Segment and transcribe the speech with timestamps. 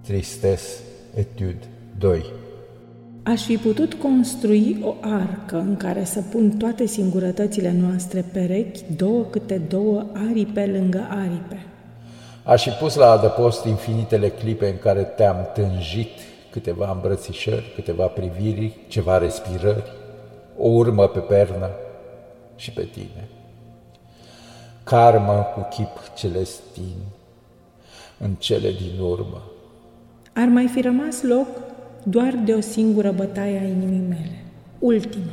[0.00, 0.80] Tristesse,
[1.14, 1.66] etude
[1.98, 2.24] 2
[3.22, 9.22] Aș fi putut construi o arcă în care să pun toate singurătățile noastre perechi, două
[9.22, 11.66] câte două aripe lângă aripe.
[12.42, 16.10] Aș fi pus la adăpost infinitele clipe în care te-am tânjit
[16.50, 19.92] câteva îmbrățișări, câteva priviri, ceva respirări,
[20.58, 21.70] o urmă pe pernă
[22.56, 23.28] și pe tine.
[24.84, 26.96] Karmă cu chip celestin
[28.18, 29.42] în cele din urmă.
[30.40, 31.46] Ar mai fi rămas loc
[32.02, 34.44] doar de o singură bătaie a inimii mele,
[34.78, 35.32] ultima.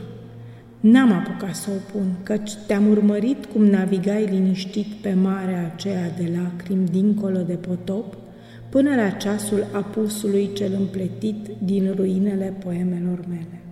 [0.80, 6.31] N-am apucat să o pun, căci te-am urmărit cum navigai liniștit pe marea aceea de
[6.38, 8.17] lacrimi dincolo de potop,
[8.70, 13.64] până la ceasul apusului cel împletit din ruinele poemelor mele.